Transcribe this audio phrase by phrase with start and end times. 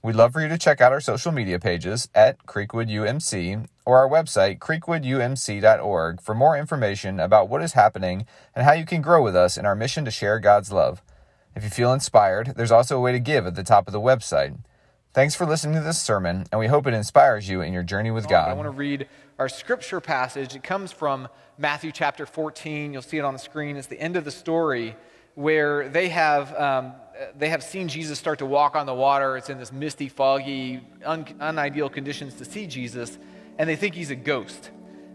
[0.00, 3.98] We'd love for you to check out our social media pages at Creekwood UMC or
[3.98, 9.20] our website creekwoodumc.org for more information about what is happening and how you can grow
[9.24, 11.02] with us in our mission to share God's love.
[11.56, 14.00] If you feel inspired, there's also a way to give at the top of the
[14.00, 14.56] website.
[15.14, 18.12] Thanks for listening to this sermon, and we hope it inspires you in your journey
[18.12, 18.50] with God.
[18.50, 19.08] I want to read
[19.40, 20.54] our scripture passage.
[20.54, 21.26] It comes from
[21.58, 22.92] Matthew chapter 14.
[22.92, 23.76] You'll see it on the screen.
[23.76, 24.94] It's the end of the story
[25.34, 26.92] where they have, um,
[27.36, 29.36] they have seen Jesus start to walk on the water.
[29.36, 33.18] It's in this misty, foggy, un- unideal conditions to see Jesus,
[33.58, 34.70] and they think he's a ghost.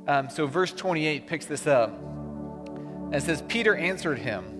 [0.07, 1.89] Um, so, verse 28 picks this up
[3.11, 4.53] and says, Peter answered him,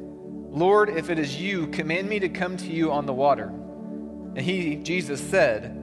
[0.52, 3.48] Lord, if it is you, command me to come to you on the water.
[3.48, 5.80] And he, Jesus, said,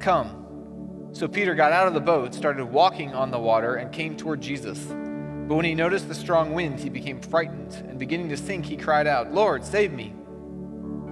[0.00, 1.10] Come.
[1.12, 4.40] So Peter got out of the boat, started walking on the water, and came toward
[4.40, 4.78] Jesus.
[4.86, 8.76] But when he noticed the strong wind, he became frightened, and beginning to sink, he
[8.76, 10.15] cried out, Lord, save me.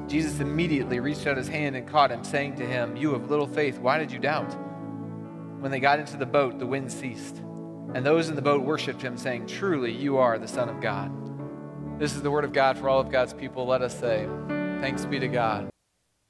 [0.06, 3.46] Jesus immediately reached out his hand and caught him, saying to him, You have little
[3.46, 4.54] faith, why did you doubt?
[5.60, 7.36] When they got into the boat, the wind ceased,
[7.94, 11.10] and those in the boat worshipped him, saying, Truly, you are the Son of God.
[11.98, 13.66] This is the word of God for all of God's people.
[13.66, 14.28] Let us say,
[14.80, 15.70] Thanks be to God.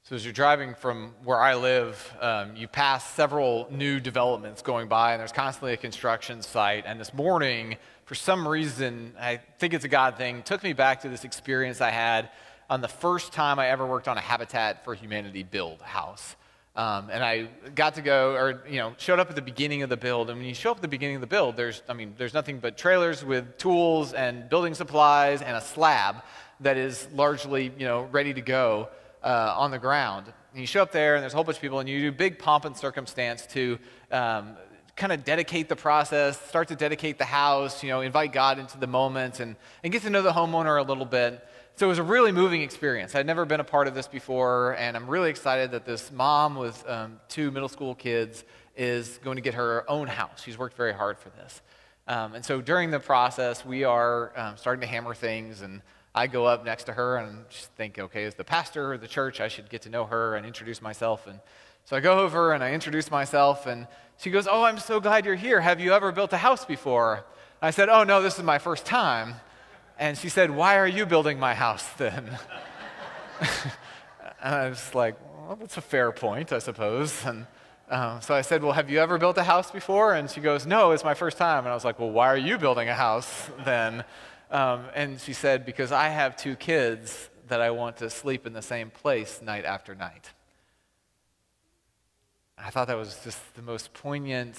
[0.03, 4.87] So, as you're driving from where I live, um, you pass several new developments going
[4.87, 6.85] by, and there's constantly a construction site.
[6.85, 11.01] And this morning, for some reason, I think it's a God thing, took me back
[11.01, 12.29] to this experience I had
[12.69, 16.35] on the first time I ever worked on a Habitat for Humanity build house.
[16.75, 19.89] Um, and I got to go, or you know, showed up at the beginning of
[19.89, 20.29] the build.
[20.29, 22.33] And when you show up at the beginning of the build, there's, I mean, there's
[22.33, 26.23] nothing but trailers with tools and building supplies and a slab
[26.59, 28.89] that is largely, you know, ready to go
[29.23, 30.27] uh, on the ground.
[30.51, 32.11] And you show up there, and there's a whole bunch of people, and you do
[32.11, 33.79] big pomp and circumstance to
[34.11, 34.57] um,
[34.95, 38.77] kind of dedicate the process, start to dedicate the house, you know, invite God into
[38.77, 41.45] the moment, and, and get to know the homeowner a little bit.
[41.77, 43.15] So it was a really moving experience.
[43.15, 46.55] I'd never been a part of this before, and I'm really excited that this mom
[46.55, 48.45] with um, two middle school kids
[48.77, 50.41] is going to get her own house.
[50.41, 51.61] She's worked very hard for this.
[52.07, 55.81] Um, and so during the process, we are um, starting to hammer things and
[56.17, 59.41] I go up next to her and think, okay, as the pastor of the church,
[59.41, 61.27] I should get to know her and introduce myself.
[61.27, 61.41] And
[61.83, 63.85] so I go over and I introduce myself, and
[64.17, 65.59] she goes, Oh, I'm so glad you're here.
[65.59, 67.25] Have you ever built a house before?
[67.61, 69.35] I said, Oh, no, this is my first time.
[69.97, 72.37] And she said, Why are you building my house then?
[74.41, 75.15] and I was like,
[75.47, 77.25] Well, that's a fair point, I suppose.
[77.25, 77.47] And
[77.89, 80.13] um, so I said, Well, have you ever built a house before?
[80.13, 81.59] And she goes, No, it's my first time.
[81.59, 84.03] And I was like, Well, why are you building a house then?
[84.51, 88.53] Um, and she said, Because I have two kids that I want to sleep in
[88.53, 90.31] the same place night after night.
[92.57, 94.57] I thought that was just the most poignant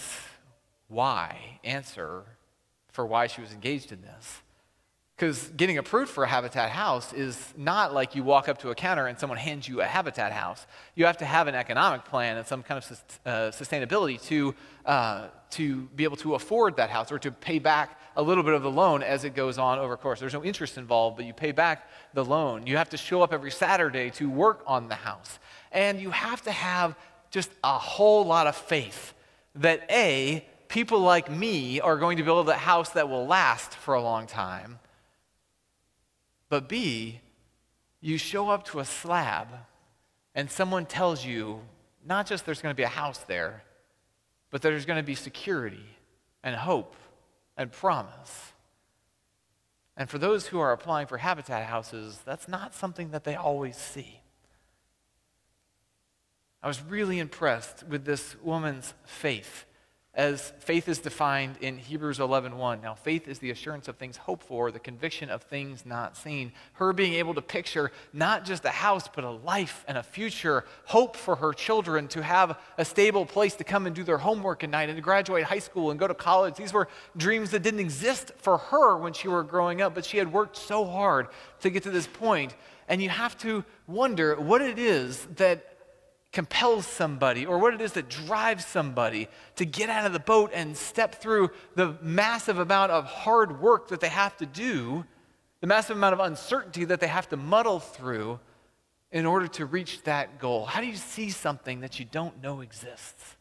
[0.88, 2.24] why answer
[2.92, 4.42] for why she was engaged in this.
[5.16, 8.74] Because getting approved for a Habitat house is not like you walk up to a
[8.74, 10.66] counter and someone hands you a Habitat house.
[10.94, 14.54] You have to have an economic plan and some kind of uh, sustainability to,
[14.84, 18.52] uh, to be able to afford that house or to pay back a little bit
[18.52, 20.20] of the loan as it goes on over course.
[20.20, 22.66] There's no interest involved, but you pay back the loan.
[22.66, 25.38] You have to show up every Saturday to work on the house.
[25.72, 26.94] And you have to have
[27.30, 29.14] just a whole lot of faith
[29.54, 33.94] that A, people like me are going to build a house that will last for
[33.94, 34.78] a long time
[36.48, 37.20] but B,
[38.00, 39.48] you show up to a slab
[40.34, 41.60] and someone tells you
[42.04, 43.62] not just there's going to be a house there,
[44.50, 45.84] but there's going to be security
[46.42, 46.94] and hope
[47.56, 48.52] and promise.
[49.96, 53.76] And for those who are applying for habitat houses, that's not something that they always
[53.76, 54.20] see.
[56.62, 59.64] I was really impressed with this woman's faith
[60.16, 62.80] as faith is defined in Hebrews 11:1.
[62.80, 66.52] Now, faith is the assurance of things hoped for, the conviction of things not seen.
[66.72, 70.64] Her being able to picture not just a house, but a life and a future,
[70.86, 74.64] hope for her children to have a stable place to come and do their homework
[74.64, 76.54] at night and to graduate high school and go to college.
[76.56, 80.16] These were dreams that didn't exist for her when she were growing up, but she
[80.16, 81.28] had worked so hard
[81.60, 82.54] to get to this point.
[82.88, 85.75] And you have to wonder what it is that
[86.36, 90.50] compels somebody or what it is that drives somebody to get out of the boat
[90.52, 95.02] and step through the massive amount of hard work that they have to do,
[95.62, 98.38] the massive amount of uncertainty that they have to muddle through
[99.10, 100.66] in order to reach that goal.
[100.66, 103.36] How do you see something that you don't know exists?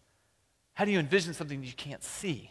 [0.74, 2.50] How do you envision something that you can't see?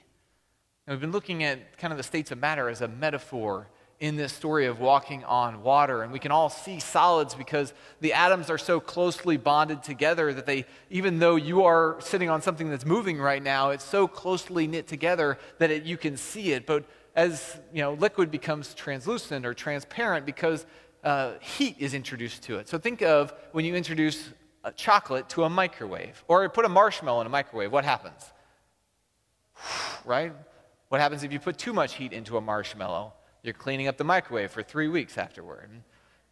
[0.86, 3.66] And we've been looking at kind of the states of matter as a metaphor
[4.00, 6.02] in this story of walking on water.
[6.02, 10.46] And we can all see solids because the atoms are so closely bonded together that
[10.46, 14.66] they, even though you are sitting on something that's moving right now, it's so closely
[14.66, 16.66] knit together that it, you can see it.
[16.66, 20.66] But as you know, liquid becomes translucent or transparent because
[21.04, 22.68] uh, heat is introduced to it.
[22.68, 24.30] So think of when you introduce
[24.76, 28.32] chocolate to a microwave or put a marshmallow in a microwave, what happens?
[30.06, 30.34] Right?
[30.90, 33.14] What happens if you put too much heat into a marshmallow?
[33.44, 35.70] You're cleaning up the microwave for three weeks afterward.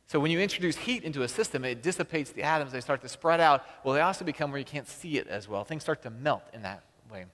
[0.07, 2.73] So when you introduce heat into a system, it dissipates the atoms.
[2.73, 3.65] They start to spread out.
[3.85, 5.63] Well, they also become where you can't see it as well.
[5.63, 6.83] Things start to melt in that
[7.13, 7.27] way.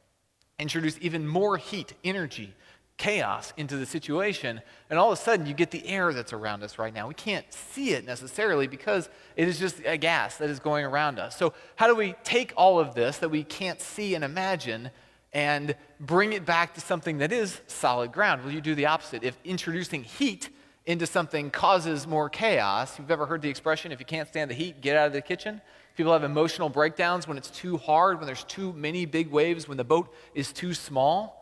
[0.58, 2.54] Introduce even more heat, energy,
[2.96, 4.60] chaos into the situation,
[4.90, 7.06] and all of a sudden you get the air that's around us right now.
[7.06, 11.20] We can't see it necessarily because it is just a gas that is going around
[11.20, 11.36] us.
[11.36, 14.90] So, how do we take all of this that we can't see and imagine
[15.32, 18.44] and bring it back to something that is solid ground?
[18.44, 19.24] Well, you do the opposite.
[19.24, 20.50] If introducing heat
[20.86, 24.54] into something causes more chaos, you've ever heard the expression, if you can't stand the
[24.54, 25.60] heat, get out of the kitchen?
[25.96, 29.76] People have emotional breakdowns when it's too hard, when there's too many big waves, when
[29.76, 31.34] the boat is too small.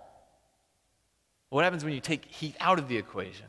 [1.50, 3.46] What happens when you take heat out of the equation?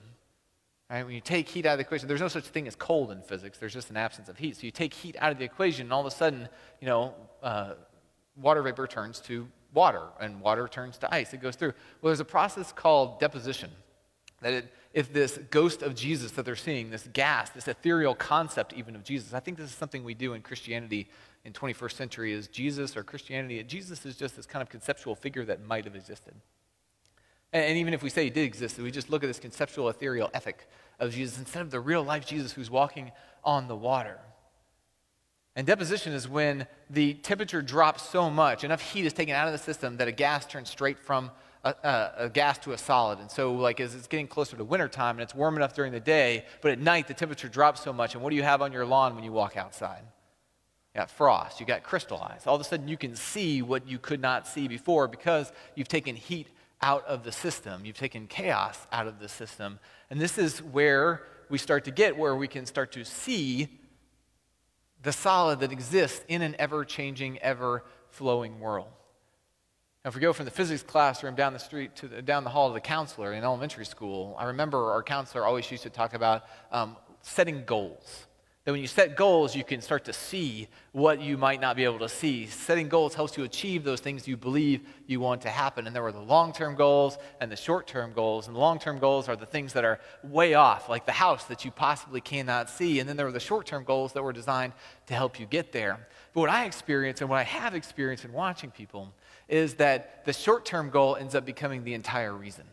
[0.89, 1.03] Right?
[1.03, 3.21] When you take heat out of the equation, there's no such thing as cold in
[3.21, 3.57] physics.
[3.57, 4.57] There's just an absence of heat.
[4.57, 6.47] So you take heat out of the equation, and all of a sudden,
[6.79, 7.73] you know, uh,
[8.35, 11.33] water vapor turns to water, and water turns to ice.
[11.33, 11.73] It goes through.
[12.01, 13.69] Well, there's a process called deposition.
[14.41, 18.73] That it, if this ghost of Jesus that they're seeing, this gas, this ethereal concept
[18.73, 21.07] even of Jesus, I think this is something we do in Christianity
[21.45, 23.63] in 21st century is Jesus or Christianity.
[23.63, 26.33] Jesus is just this kind of conceptual figure that might have existed.
[27.53, 29.89] And, and even if we say he did exist, we just look at this conceptual
[29.89, 30.67] ethereal ethic
[30.99, 33.11] of Jesus instead of the real life Jesus who's walking
[33.43, 34.17] on the water.
[35.57, 39.53] And deposition is when the temperature drops so much, enough heat is taken out of
[39.53, 41.31] the system that a gas turns straight from
[41.63, 43.17] a, a, a, gas to a solid.
[43.17, 45.99] And so, like, as it's getting closer to wintertime and it's warm enough during the
[45.99, 48.13] day, but at night the temperature drops so much.
[48.13, 50.03] And what do you have on your lawn when you walk outside?
[50.93, 52.45] You got frost, you got crystallized.
[52.45, 55.87] All of a sudden, you can see what you could not see before because you've
[55.87, 56.49] taken heat
[56.83, 57.83] out of the system.
[57.83, 59.79] You've taken chaos out of the system.
[60.11, 63.69] And this is where we start to get where we can start to see
[65.07, 68.89] the solid that exists in an ever changing, ever flowing world.
[70.03, 72.49] Now, if we go from the physics classroom down the street to the, down the
[72.49, 76.13] hall to the counselor in elementary school, I remember our counselor always used to talk
[76.13, 76.43] about
[76.73, 78.26] um, setting goals
[78.67, 81.85] that when you set goals, you can start to see what you might not be
[81.85, 82.47] able to see.
[82.47, 85.87] Setting goals helps you achieve those things you believe you want to happen.
[85.87, 88.47] And there were the long term goals and the short term goals.
[88.47, 91.45] And the long term goals are the things that are way off, like the house
[91.45, 92.99] that you possibly cannot see.
[92.99, 94.73] And then there were the short term goals that were designed
[95.05, 96.05] to help you get there.
[96.33, 99.13] But what I experience and what I have experienced in watching people
[99.47, 102.65] is that the short term goal ends up becoming the entire reason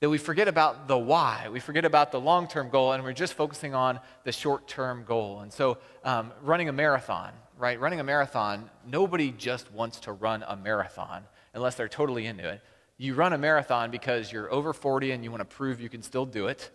[0.00, 1.48] that we forget about the why.
[1.52, 5.04] We forget about the long term goal and we're just focusing on the short term
[5.04, 5.40] goal.
[5.40, 7.78] And so, um, running a marathon, right?
[7.78, 12.62] Running a marathon, nobody just wants to run a marathon unless they're totally into it.
[12.96, 16.02] You run a marathon because you're over 40 and you want to prove you can
[16.02, 16.70] still do it.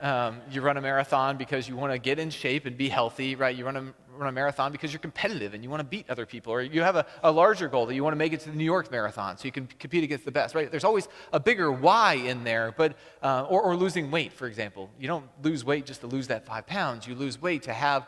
[0.00, 3.34] Um, you run a marathon because you want to get in shape and be healthy,
[3.36, 3.54] right?
[3.56, 6.26] You run a, run a marathon because you're competitive and you want to beat other
[6.26, 8.50] people, or you have a, a larger goal that you want to make it to
[8.50, 10.70] the New York Marathon so you can compete against the best, right?
[10.70, 14.90] There's always a bigger why in there, but uh, or, or losing weight, for example.
[14.98, 17.06] You don't lose weight just to lose that five pounds.
[17.06, 18.06] You lose weight to have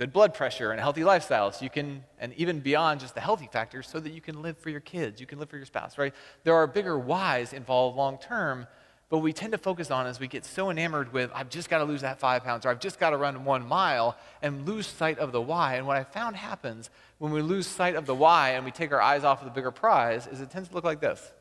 [0.00, 3.20] good blood pressure and a healthy lifestyle so you can and even beyond just the
[3.20, 5.66] healthy factors so that you can live for your kids you can live for your
[5.66, 8.66] spouse right there are bigger whys involved long term
[9.10, 11.78] but we tend to focus on as we get so enamored with, I've just got
[11.78, 14.86] to lose that five pounds, or I've just got to run one mile, and lose
[14.86, 15.74] sight of the why.
[15.74, 18.92] And what I found happens when we lose sight of the why and we take
[18.92, 21.32] our eyes off of the bigger prize is it tends to look like this.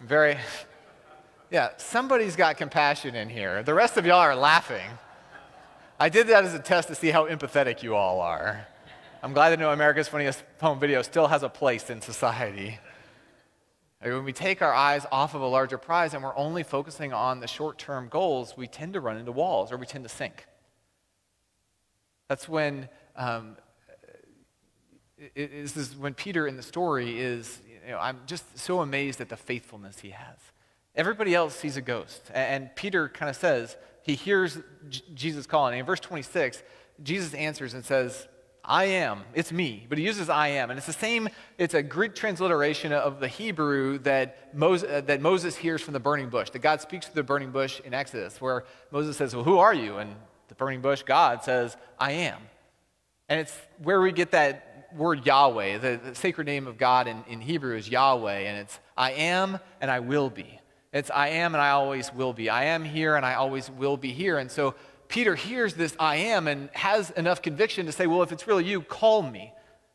[0.00, 0.38] Very,
[1.50, 3.64] yeah, somebody's got compassion in here.
[3.64, 4.88] The rest of y'all are laughing.
[5.98, 8.68] I did that as a test to see how empathetic you all are.
[9.20, 12.78] I'm glad to know America's Funniest Home Video still has a place in society.
[14.00, 17.40] When we take our eyes off of a larger prize and we're only focusing on
[17.40, 20.46] the short term goals, we tend to run into walls or we tend to sink.
[22.28, 23.56] That's when, um,
[25.34, 29.30] this is when Peter in the story is, you know, I'm just so amazed at
[29.30, 30.36] the faithfulness he has.
[30.94, 32.30] Everybody else sees a ghost.
[32.32, 34.58] And Peter kind of says, he hears
[35.12, 35.72] Jesus calling.
[35.72, 36.62] And in verse 26,
[37.02, 38.28] Jesus answers and says,
[38.68, 39.22] I am.
[39.34, 39.86] It's me.
[39.88, 40.70] But he uses I am.
[40.70, 45.22] And it's the same, it's a Greek transliteration of the Hebrew that Moses, uh, that
[45.22, 48.40] Moses hears from the burning bush, that God speaks to the burning bush in Exodus,
[48.40, 49.96] where Moses says, Well, who are you?
[49.96, 50.14] And
[50.48, 52.40] the burning bush, God says, I am.
[53.30, 55.78] And it's where we get that word Yahweh.
[55.78, 59.58] The, the sacred name of God in, in Hebrew is Yahweh, and it's I am
[59.80, 60.60] and I will be.
[60.92, 62.48] It's I am and I always will be.
[62.48, 64.38] I am here and I always will be here.
[64.38, 64.74] And so
[65.08, 68.64] Peter hears this I am and has enough conviction to say, well, if it's really
[68.64, 69.52] you, call me.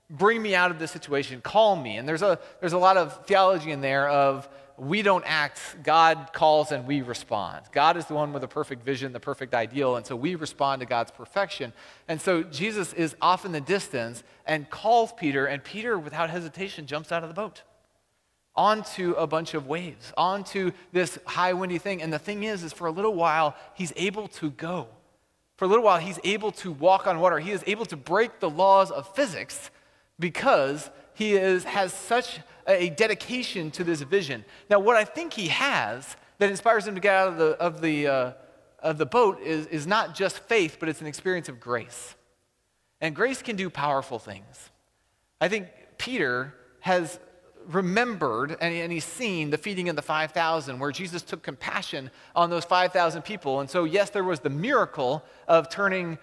[0.09, 1.41] Bring me out of this situation.
[1.41, 1.97] Call me.
[1.97, 6.29] And there's a, there's a lot of theology in there of we don't act, God
[6.33, 7.65] calls and we respond.
[7.71, 10.79] God is the one with the perfect vision, the perfect ideal, and so we respond
[10.79, 11.73] to God's perfection.
[12.07, 16.87] And so Jesus is off in the distance and calls Peter, and Peter, without hesitation,
[16.87, 17.61] jumps out of the boat
[18.55, 22.01] onto a bunch of waves, onto this high windy thing.
[22.01, 24.87] And the thing is, is for a little while, he's able to go.
[25.63, 27.39] For a little while, he's able to walk on water.
[27.39, 29.71] He is able to break the laws of physics
[30.19, 34.43] because he is, has such a dedication to this vision.
[34.69, 37.79] Now, what I think he has that inspires him to get out of the, of
[37.79, 38.31] the, uh,
[38.79, 42.13] of the boat is, is not just faith, but it's an experience of grace.
[42.99, 44.69] And grace can do powerful things.
[45.39, 45.67] I think
[45.97, 47.21] Peter has
[47.67, 52.49] remembered and, and, he's seen the feeding of the 5,000, where Jesus took compassion on
[52.49, 53.59] those 5,000 people.
[53.59, 56.17] And so, yes, there was the miracle of turning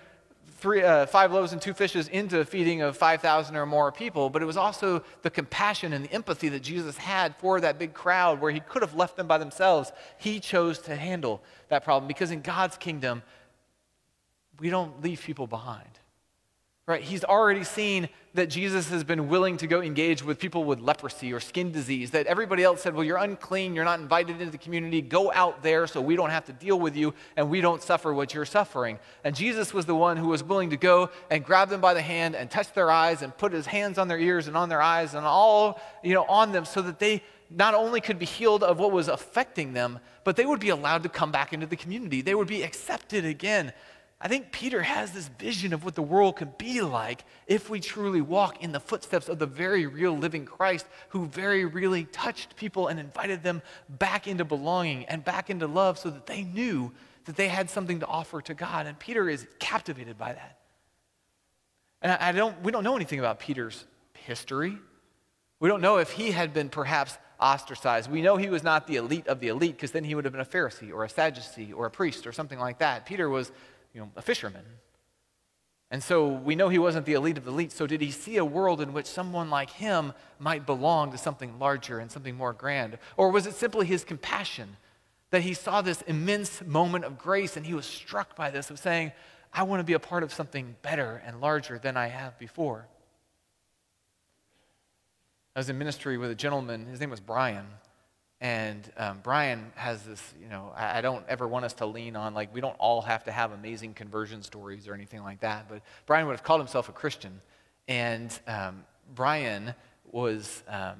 [0.61, 4.42] three, uh, five loaves and two fishes into feeding of 5,000 or more people, but
[4.42, 8.40] it was also the compassion and the empathy that Jesus had for that big crowd
[8.40, 9.90] where he could have left them by themselves.
[10.18, 13.23] He chose to handle that problem because in God's kingdom,
[14.59, 16.00] we don't leave people behind.
[16.87, 17.02] Right?
[17.02, 21.32] He's already seen that Jesus has been willing to go engage with people with leprosy
[21.32, 24.58] or skin disease, that everybody else said, Well, you're unclean, you're not invited into the
[24.58, 27.82] community, go out there so we don't have to deal with you and we don't
[27.82, 28.99] suffer what you're suffering.
[29.25, 32.02] And Jesus was the one who was willing to go and grab them by the
[32.02, 34.82] hand and touch their eyes and put his hands on their ears and on their
[34.82, 38.62] eyes and all, you know, on them so that they not only could be healed
[38.62, 41.76] of what was affecting them, but they would be allowed to come back into the
[41.76, 42.20] community.
[42.22, 43.72] They would be accepted again.
[44.22, 47.80] I think Peter has this vision of what the world could be like if we
[47.80, 52.54] truly walk in the footsteps of the very real living Christ who very really touched
[52.56, 56.92] people and invited them back into belonging and back into love so that they knew
[57.24, 58.86] that they had something to offer to God.
[58.86, 60.58] And Peter is captivated by that.
[62.02, 64.76] And I don't, we don't know anything about Peter's history.
[65.60, 68.10] We don't know if he had been perhaps ostracized.
[68.10, 70.32] We know he was not the elite of the elite because then he would have
[70.32, 73.06] been a Pharisee or a Sadducee or a priest or something like that.
[73.06, 73.50] Peter was
[73.92, 74.64] you know, a fisherman.
[75.90, 77.73] And so we know he wasn't the elite of the elite.
[77.73, 81.59] So did he see a world in which someone like him might belong to something
[81.59, 82.99] larger and something more grand?
[83.16, 84.76] Or was it simply his compassion
[85.30, 88.78] that he saw this immense moment of grace and he was struck by this of
[88.78, 89.12] saying,
[89.52, 92.87] I want to be a part of something better and larger than I have before?
[95.56, 97.66] I was in ministry with a gentleman, his name was Brian.
[98.40, 102.16] And um, Brian has this, you know, I, I, don't ever want us to lean
[102.16, 105.68] on, like, we don't all have to have amazing conversion stories or anything like that.
[105.68, 107.42] But Brian would have called himself a Christian.
[107.87, 109.75] And um, Brian
[110.11, 110.97] was, um,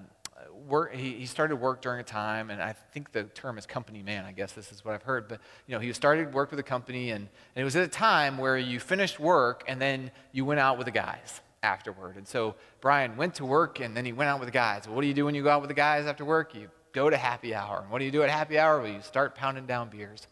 [0.69, 4.03] work, he, he, started work during a time, and I think the term is company
[4.03, 5.27] man, I guess this is what I've heard.
[5.27, 7.89] But, you know, he started work with a company, and, and it was at a
[7.89, 12.17] time where you finished work and then you went out with the guys afterward.
[12.17, 14.87] And so Brian went to work and then he went out with the guys.
[14.87, 16.55] Well, what do you do when you go out with the guys after work?
[16.55, 17.81] You go to happy hour.
[17.83, 18.81] And what do you do at happy hour?
[18.81, 20.27] Well, you start pounding down beers.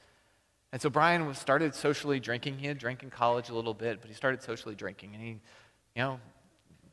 [0.73, 2.59] And so Brian started socially drinking.
[2.59, 5.15] He had drank in college a little bit, but he started socially drinking.
[5.15, 6.21] And he, you know,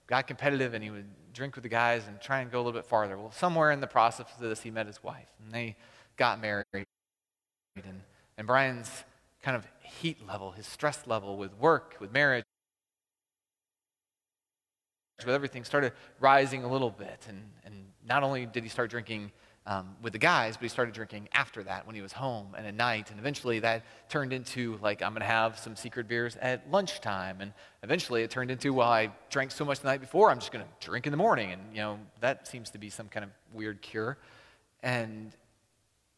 [0.08, 2.80] got competitive and he would drink with the guys and try and go a little
[2.80, 3.18] bit farther.
[3.18, 5.76] Well, somewhere in the process of this, he met his wife and they
[6.16, 6.66] got married.
[6.74, 8.02] And,
[8.38, 8.90] and Brian's
[9.44, 12.46] kind of heat level, his stress level with work, with marriage,
[15.20, 17.26] with everything started rising a little bit.
[17.28, 17.74] And, and
[18.08, 19.32] not only did he start drinking
[19.68, 22.68] um, with the guys, but he started drinking after that when he was home and
[22.68, 23.10] at night.
[23.10, 27.42] And eventually that turned into, like, I'm going to have some secret beers at lunchtime.
[27.42, 30.52] And eventually it turned into, well, I drank so much the night before, I'm just
[30.52, 31.52] going to drink in the morning.
[31.52, 34.18] And, you know, that seems to be some kind of weird cure.
[34.84, 35.36] And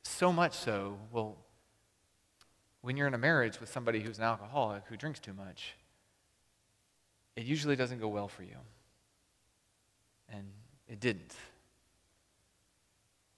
[0.04, 1.38] so much so, well,
[2.82, 5.76] when you're in a marriage with somebody who's an alcoholic who drinks too much,
[7.38, 8.58] it usually doesn't go well for you.
[10.30, 10.48] And
[10.90, 11.34] it didn't.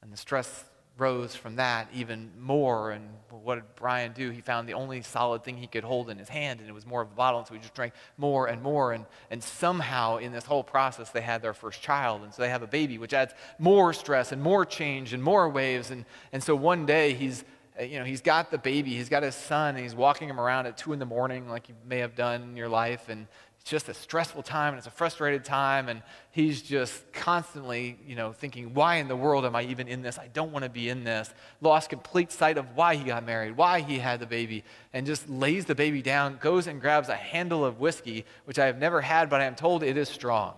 [0.09, 0.65] And the stress
[0.97, 2.89] rose from that even more.
[2.89, 4.31] And what did Brian do?
[4.31, 6.87] He found the only solid thing he could hold in his hand, and it was
[6.87, 7.37] more of a bottle.
[7.37, 8.93] And so he just drank more and more.
[8.93, 12.23] And, and somehow in this whole process, they had their first child.
[12.23, 15.47] And so they have a baby, which adds more stress and more change and more
[15.47, 15.91] waves.
[15.91, 17.45] And, and so one day he's
[17.79, 20.39] uh, you know, he's got the baby, he's got his son, and he's walking him
[20.39, 23.27] around at two in the morning, like you may have done in your life, and
[23.59, 26.01] it's just a stressful time and it's a frustrated time and
[26.31, 30.17] he's just constantly you know thinking why in the world am i even in this?
[30.17, 31.33] I don't want to be in this.
[31.61, 34.63] Lost complete sight of why he got married why he had the baby
[34.93, 38.65] and just lays the baby down goes and grabs a handle of whiskey which i
[38.65, 40.55] have never had but i am told it is strong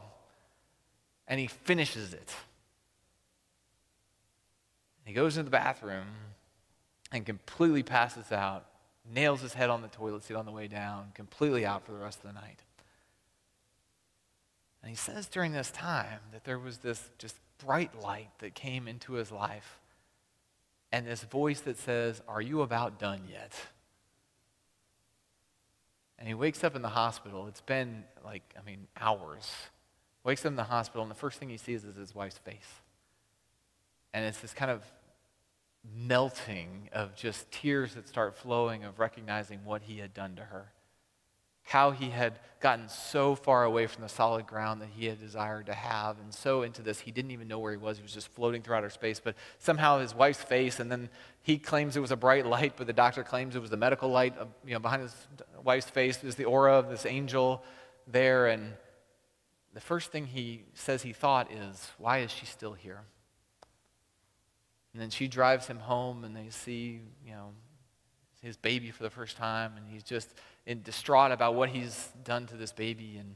[1.31, 2.35] and he finishes it.
[5.05, 6.07] He goes into the bathroom
[7.11, 8.65] and completely passes out
[9.09, 11.97] nails his head on the toilet seat on the way down completely out for the
[11.97, 12.63] rest of the night
[14.81, 18.87] and he says during this time that there was this just bright light that came
[18.87, 19.79] into his life
[20.91, 23.53] and this voice that says, Are you about done yet?
[26.17, 27.47] And he wakes up in the hospital.
[27.47, 29.51] It's been like, I mean, hours.
[30.23, 32.81] Wakes up in the hospital, and the first thing he sees is his wife's face.
[34.13, 34.83] And it's this kind of
[35.95, 40.71] melting of just tears that start flowing of recognizing what he had done to her
[41.63, 45.65] how he had gotten so far away from the solid ground that he had desired
[45.65, 47.97] to have, and so into this, he didn't even know where he was.
[47.97, 49.19] He was just floating through outer space.
[49.19, 51.09] But somehow his wife's face, and then
[51.41, 54.09] he claims it was a bright light, but the doctor claims it was the medical
[54.09, 54.35] light.
[54.39, 55.15] Uh, you know, behind his
[55.63, 57.63] wife's face is the aura of this angel
[58.07, 58.73] there, and
[59.73, 63.01] the first thing he says he thought is, "Why is she still here?"
[64.93, 67.53] And then she drives him home, and they see, you know,
[68.41, 70.33] his baby for the first time, and he's just
[70.65, 73.17] in distraught about what he's done to this baby.
[73.17, 73.35] And,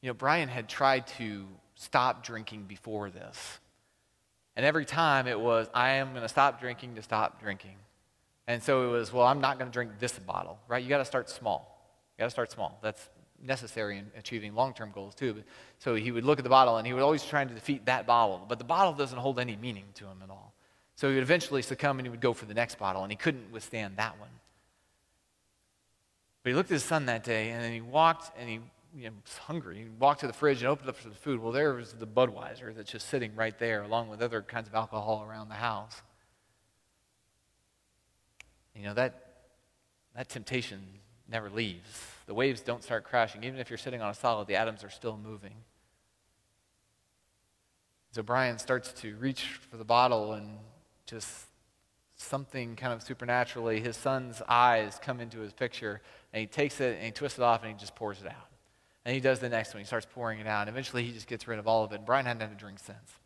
[0.00, 3.58] you know, Brian had tried to stop drinking before this.
[4.56, 7.76] And every time it was, I am going to stop drinking to stop drinking.
[8.46, 10.82] And so it was, well, I'm not going to drink this bottle, right?
[10.82, 11.78] You got to start small.
[12.16, 12.78] You got to start small.
[12.82, 13.08] That's
[13.42, 15.34] necessary in achieving long term goals, too.
[15.34, 15.44] But,
[15.78, 18.06] so he would look at the bottle and he would always try to defeat that
[18.06, 18.44] bottle.
[18.48, 20.52] But the bottle doesn't hold any meaning to him at all.
[20.96, 23.16] So he would eventually succumb and he would go for the next bottle, and he
[23.16, 24.28] couldn't withstand that one.
[26.50, 28.58] But he looked at his son that day, and then he walked, and he
[28.96, 29.76] you know, was hungry.
[29.76, 31.40] He walked to the fridge and opened up for the food.
[31.40, 34.74] Well, there was the Budweiser that's just sitting right there, along with other kinds of
[34.74, 36.02] alcohol around the house.
[38.74, 39.26] You know, that,
[40.16, 40.80] that temptation
[41.30, 42.04] never leaves.
[42.26, 43.44] The waves don't start crashing.
[43.44, 45.54] Even if you're sitting on a solid, the atoms are still moving.
[48.10, 50.58] So Brian starts to reach for the bottle and
[51.06, 51.46] just
[52.22, 56.00] something kind of supernaturally, his son's eyes come into his picture,
[56.32, 58.48] and he takes it and he twists it off and he just pours it out.
[59.04, 59.80] And he does the next one.
[59.80, 60.62] He starts pouring it out.
[60.62, 61.96] And eventually he just gets rid of all of it.
[61.96, 63.19] And Brian hadn't had a drink since.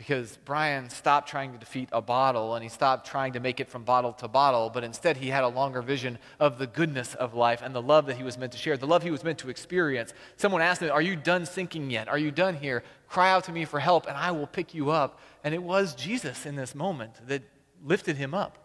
[0.00, 3.68] Because Brian stopped trying to defeat a bottle and he stopped trying to make it
[3.68, 7.34] from bottle to bottle, but instead he had a longer vision of the goodness of
[7.34, 9.36] life and the love that he was meant to share, the love he was meant
[9.40, 10.14] to experience.
[10.38, 12.08] Someone asked him, Are you done sinking yet?
[12.08, 12.82] Are you done here?
[13.08, 15.20] Cry out to me for help and I will pick you up.
[15.44, 17.42] And it was Jesus in this moment that
[17.84, 18.56] lifted him up.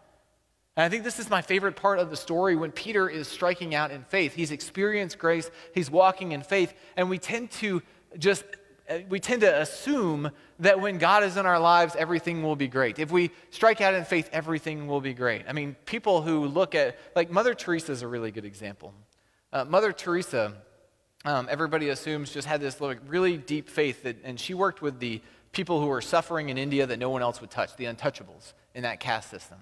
[0.74, 3.74] And I think this is my favorite part of the story when Peter is striking
[3.74, 4.32] out in faith.
[4.32, 7.82] He's experienced grace, he's walking in faith, and we tend to
[8.16, 8.44] just
[9.08, 12.98] we tend to assume that when God is in our lives, everything will be great.
[12.98, 15.44] If we strike out in faith, everything will be great.
[15.48, 18.94] I mean, people who look at, like Mother Teresa is a really good example.
[19.52, 20.54] Uh, Mother Teresa,
[21.24, 25.00] um, everybody assumes, just had this like, really deep faith, that, and she worked with
[25.00, 25.20] the
[25.52, 28.82] people who were suffering in India that no one else would touch, the untouchables in
[28.82, 29.58] that caste system.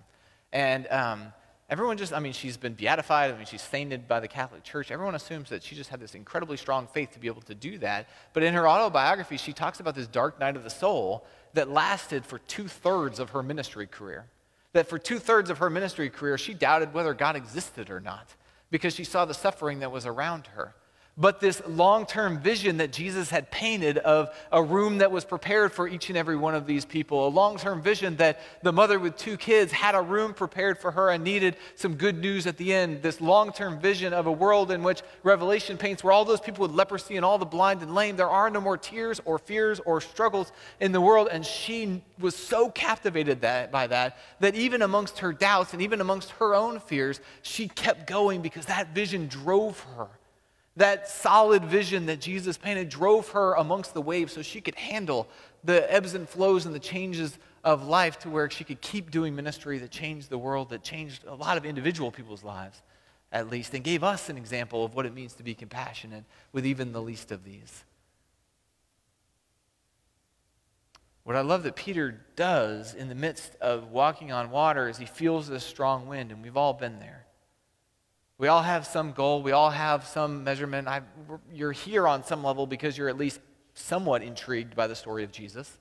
[0.52, 1.32] And um,
[1.68, 3.32] everyone just, I mean, she's been beatified.
[3.32, 4.90] I mean, she's sainted by the Catholic Church.
[4.90, 7.78] Everyone assumes that she just had this incredibly strong faith to be able to do
[7.78, 8.08] that.
[8.32, 11.24] But in her autobiography, she talks about this dark night of the soul
[11.54, 14.26] that lasted for two thirds of her ministry career.
[14.72, 18.34] That for two thirds of her ministry career, she doubted whether God existed or not
[18.70, 20.74] because she saw the suffering that was around her
[21.16, 25.72] but this long term vision that Jesus had painted of a room that was prepared
[25.72, 27.26] for each and every one of these people.
[27.26, 30.90] A long term vision that the mother with two kids had a room prepared for
[30.90, 33.02] her and needed some good news at the end.
[33.02, 36.62] This long term vision of a world in which Revelation paints where all those people
[36.62, 39.80] with leprosy and all the blind and lame, there are no more tears or fears
[39.86, 40.50] or struggles
[40.80, 41.28] in the world.
[41.30, 46.00] And she was so captivated that, by that that even amongst her doubts and even
[46.00, 50.08] amongst her own fears, she kept going because that vision drove her.
[50.76, 55.28] That solid vision that Jesus painted drove her amongst the waves so she could handle
[55.62, 59.34] the ebbs and flows and the changes of life to where she could keep doing
[59.34, 62.82] ministry that changed the world, that changed a lot of individual people's lives,
[63.32, 66.66] at least, and gave us an example of what it means to be compassionate with
[66.66, 67.84] even the least of these.
[71.22, 75.06] What I love that Peter does in the midst of walking on water is he
[75.06, 77.23] feels this strong wind, and we've all been there.
[78.36, 80.88] We all have some goal, we all have some measurement.
[80.88, 81.02] I,
[81.52, 83.40] you're here on some level because you're at least
[83.74, 85.78] somewhat intrigued by the story of Jesus.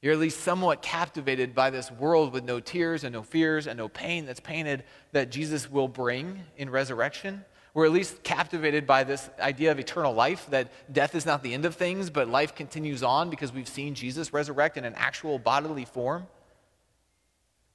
[0.00, 3.78] You're at least somewhat captivated by this world with no tears and no fears and
[3.78, 9.02] no pain that's painted that Jesus will bring in resurrection, We're at least captivated by
[9.02, 12.54] this idea of eternal life, that death is not the end of things, but life
[12.54, 16.28] continues on because we've seen Jesus resurrect in an actual bodily form.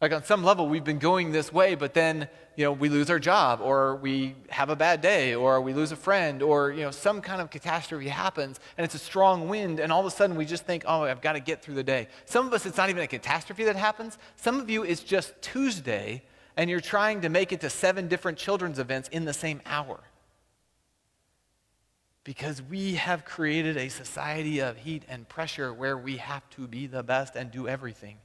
[0.02, 3.10] Like on some level, we've been going this way, but then, you know, we lose
[3.10, 6.84] our job, or we have a bad day, or we lose a friend, or, you
[6.84, 10.12] know, some kind of catastrophe happens, and it's a strong wind, and all of a
[10.12, 12.08] sudden we just think, oh, I've got to get through the day.
[12.24, 14.18] Some of us, it's not even a catastrophe that happens.
[14.38, 16.24] Some of you, it's just Tuesday,
[16.56, 20.00] and you're trying to make it to seven different children's events in the same hour.
[22.24, 26.88] Because we have created a society of heat and pressure where we have to be
[26.88, 28.18] the best and do everything.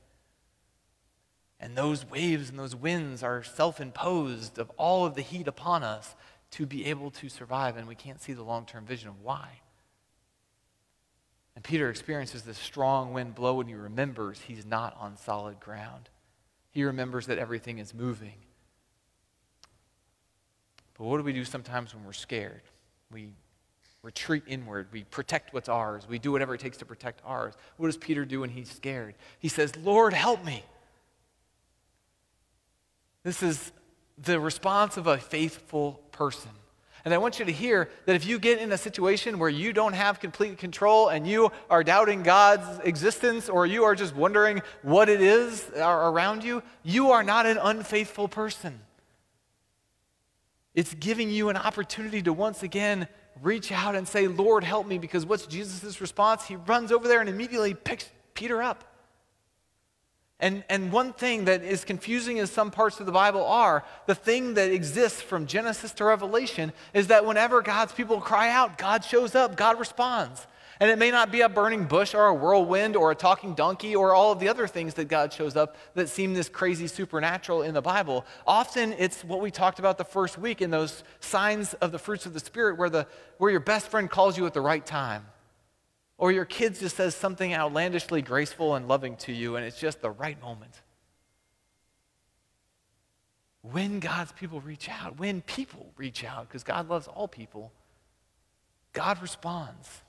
[1.64, 5.83] And those waves and those winds are self imposed of all of the heat upon
[5.83, 6.14] us
[6.50, 9.48] to be able to survive, and we can't see the long term vision of why.
[11.57, 16.11] And Peter experiences this strong wind blow and he remembers he's not on solid ground.
[16.70, 18.35] He remembers that everything is moving.
[20.98, 22.61] But what do we do sometimes when we're scared?
[23.11, 23.31] We
[24.03, 24.88] retreat inward.
[24.92, 26.07] We protect what's ours.
[26.07, 27.55] We do whatever it takes to protect ours.
[27.79, 29.14] What does Peter do when he's scared?
[29.38, 30.62] He says, Lord, help me.
[33.24, 33.72] This is
[34.18, 36.50] the response of a faithful person.
[37.04, 39.72] And I want you to hear that if you get in a situation where you
[39.72, 44.62] don't have complete control and you are doubting God's existence or you are just wondering
[44.82, 48.80] what it is around you, you are not an unfaithful person.
[50.74, 53.06] It's giving you an opportunity to once again
[53.42, 54.96] reach out and say, Lord, help me.
[54.96, 56.46] Because what's Jesus' response?
[56.46, 58.93] He runs over there and immediately picks Peter up.
[60.40, 64.14] And, and one thing that is confusing as some parts of the Bible are, the
[64.14, 69.04] thing that exists from Genesis to Revelation is that whenever God's people cry out, God
[69.04, 70.46] shows up, God responds.
[70.80, 73.94] And it may not be a burning bush or a whirlwind or a talking donkey
[73.94, 77.62] or all of the other things that God shows up that seem this crazy supernatural
[77.62, 78.26] in the Bible.
[78.44, 82.26] Often it's what we talked about the first week in those signs of the fruits
[82.26, 83.06] of the Spirit where, the,
[83.38, 85.24] where your best friend calls you at the right time.
[86.16, 90.00] Or your kid just says something outlandishly graceful and loving to you, and it's just
[90.00, 90.81] the right moment.
[93.62, 97.72] When God's people reach out, when people reach out, because God loves all people,
[98.92, 100.03] God responds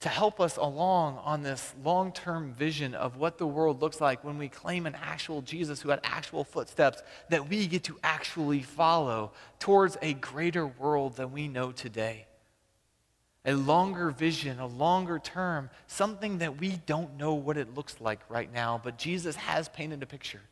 [0.00, 4.22] to help us along on this long term vision of what the world looks like
[4.22, 8.62] when we claim an actual Jesus who had actual footsteps that we get to actually
[8.62, 12.26] follow towards a greater world than we know today
[13.46, 18.20] a longer vision, a longer term, something that we don't know what it looks like
[18.28, 20.42] right now, but Jesus has painted a picture.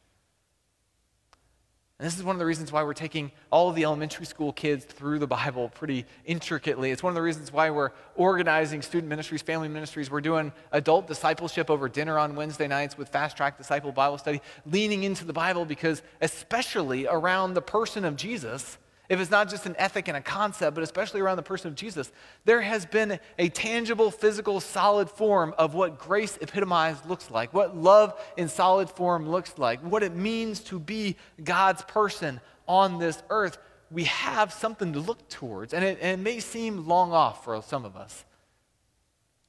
[1.98, 4.52] And this is one of the reasons why we're taking all of the elementary school
[4.52, 6.90] kids through the Bible pretty intricately.
[6.90, 10.11] It's one of the reasons why we're organizing student ministries, family ministries.
[10.11, 14.42] We're doing adult discipleship over dinner on Wednesday nights with Fast Track Disciple Bible Study,
[14.66, 18.76] leaning into the Bible because, especially around the person of Jesus,
[19.08, 21.74] if it's not just an ethic and a concept, but especially around the person of
[21.74, 22.10] Jesus,
[22.44, 27.76] there has been a tangible, physical, solid form of what grace epitomized looks like, what
[27.76, 33.22] love in solid form looks like, what it means to be God's person on this
[33.28, 33.58] earth.
[33.90, 37.62] We have something to look towards, and it, and it may seem long off for
[37.62, 38.24] some of us,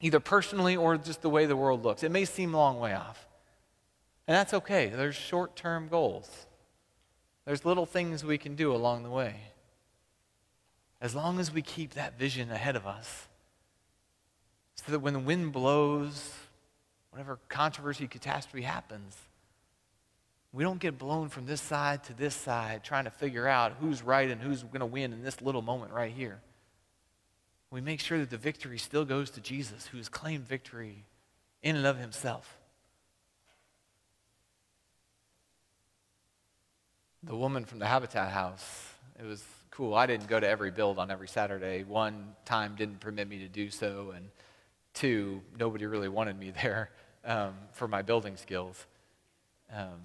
[0.01, 2.03] either personally or just the way the world looks.
[2.03, 3.25] It may seem a long way off.
[4.27, 4.87] And that's okay.
[4.87, 6.29] There's short term goals.
[7.45, 9.35] There's little things we can do along the way.
[10.99, 13.27] As long as we keep that vision ahead of us,
[14.75, 16.33] so that when the wind blows,
[17.11, 19.15] whatever controversy, catastrophe happens,
[20.51, 24.01] we don't get blown from this side to this side trying to figure out who's
[24.01, 26.39] right and who's going to win in this little moment right here.
[27.69, 31.03] We make sure that the victory still goes to Jesus, who has claimed victory
[31.61, 32.57] in and of himself.
[37.25, 38.89] The woman from the Habitat House.
[39.19, 39.95] It was cool.
[39.95, 41.83] I didn't go to every build on every Saturday.
[41.83, 44.29] One, time didn't permit me to do so, and
[44.93, 46.91] two, nobody really wanted me there
[47.25, 48.85] um, for my building skills.
[49.73, 50.01] Um,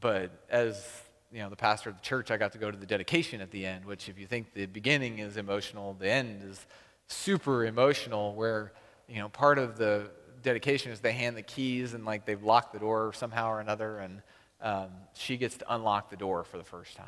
[0.00, 0.86] but as
[1.32, 3.50] you know, the pastor of the church, I got to go to the dedication at
[3.50, 6.66] the end, which, if you think the beginning is emotional, the end is
[7.08, 8.34] super emotional.
[8.34, 8.72] Where
[9.08, 10.10] you know, part of the
[10.42, 13.98] dedication is they hand the keys and like they've locked the door somehow or another,
[13.98, 14.20] and
[14.64, 17.06] um, she gets to unlock the door for the first time.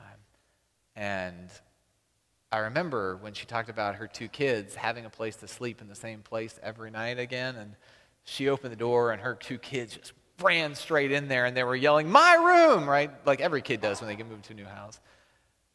[0.95, 1.51] And
[2.53, 5.89] I remember when she talked about her two kids having a place to sleep in
[5.89, 7.57] the same place every night again.
[7.57, 7.75] And
[8.25, 11.65] she opened the door, and her two kids just ran straight in there and they
[11.65, 13.11] were yelling, My room, right?
[13.27, 15.01] Like every kid does when they get moved to a new house.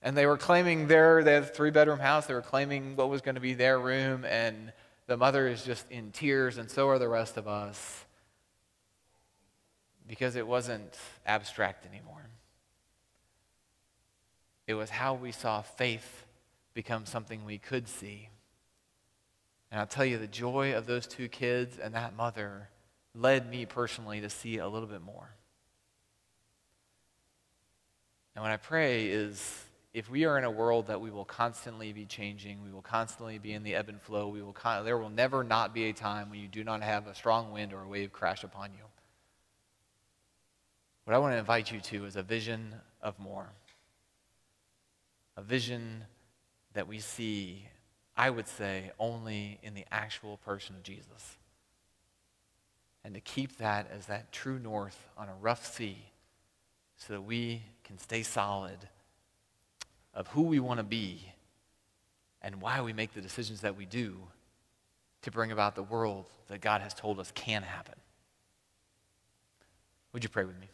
[0.04, 2.28] And they were claiming their, they had a three bedroom house.
[2.28, 4.24] They were claiming what was going to be their room.
[4.26, 4.72] And
[5.08, 8.06] the mother is just in tears, and so are the rest of us
[10.12, 12.28] because it wasn't abstract anymore.
[14.68, 16.26] it was how we saw faith
[16.74, 18.28] become something we could see.
[19.72, 22.68] And I'll tell you, the joy of those two kids and that mother
[23.16, 25.30] led me personally to see a little bit more.
[28.36, 31.94] And what I pray is if we are in a world that we will constantly
[31.94, 34.98] be changing, we will constantly be in the ebb and flow, we will con- there
[34.98, 37.84] will never not be a time when you do not have a strong wind or
[37.84, 38.91] a wave crash upon you.
[41.06, 43.50] What I want to invite you to is a vision of more.
[45.36, 46.06] A vision
[46.74, 47.66] that we see,
[48.16, 51.38] I would say, only in the actual person of Jesus.
[53.04, 55.98] And to keep that as that true north on a rough sea
[56.98, 58.78] so that we can stay solid
[60.14, 61.34] of who we want to be
[62.44, 64.18] and why we make the decisions that we do
[65.24, 67.96] to bring about the world that God has told us can happen.
[70.14, 70.68] Would you pray with me?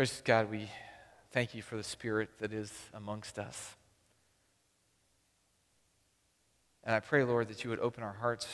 [0.00, 0.66] Gracious God, we
[1.30, 3.76] thank you for the Spirit that is amongst us.
[6.82, 8.48] And I pray, Lord, that you would open our hearts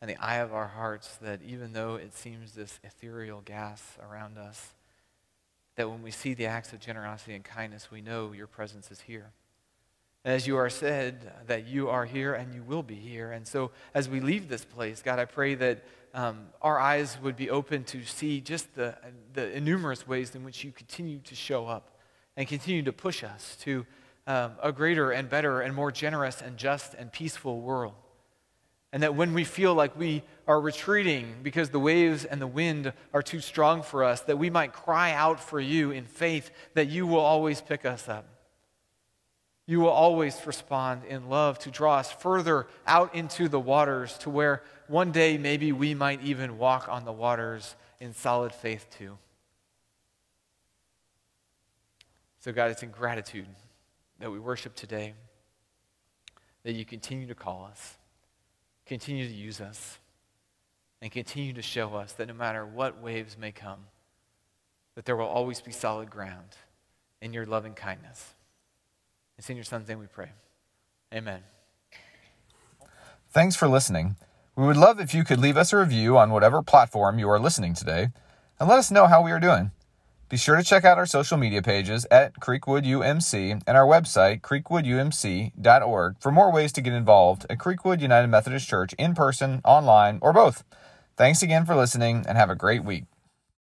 [0.00, 4.38] and the eye of our hearts that even though it seems this ethereal gas around
[4.38, 4.74] us,
[5.74, 9.00] that when we see the acts of generosity and kindness, we know your presence is
[9.00, 9.32] here.
[10.24, 13.32] As you are said, that you are here and you will be here.
[13.32, 17.36] And so as we leave this place, God, I pray that um, our eyes would
[17.36, 18.96] be open to see just the,
[19.32, 21.98] the numerous ways in which you continue to show up
[22.36, 23.84] and continue to push us to
[24.26, 27.94] um, a greater and better and more generous and just and peaceful world.
[28.92, 32.92] And that when we feel like we are retreating because the waves and the wind
[33.14, 36.88] are too strong for us, that we might cry out for you in faith that
[36.88, 38.26] you will always pick us up.
[39.66, 44.30] You will always respond in love to draw us further out into the waters to
[44.30, 49.16] where one day maybe we might even walk on the waters in solid faith too.
[52.40, 53.46] So, God, it's in gratitude
[54.18, 55.14] that we worship today,
[56.64, 57.96] that you continue to call us
[58.86, 59.98] continue to use us
[61.00, 63.86] and continue to show us that no matter what waves may come,
[64.94, 66.56] that there will always be solid ground
[67.20, 68.34] in your loving kindness.
[69.42, 70.28] It's in your son's name we pray.
[71.12, 71.40] Amen.
[73.32, 74.14] Thanks for listening.
[74.54, 77.40] We would love if you could leave us a review on whatever platform you are
[77.40, 78.10] listening today
[78.60, 79.72] and let us know how we are doing.
[80.28, 84.42] Be sure to check out our social media pages at Creekwood UMC and our website,
[84.42, 90.20] creekwoodumc.org, for more ways to get involved at Creekwood United Methodist Church in person, online,
[90.22, 90.62] or both.
[91.16, 93.06] Thanks again for listening and have a great week.